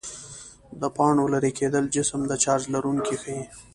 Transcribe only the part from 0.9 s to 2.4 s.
پاڼو لیري کېدل جسم د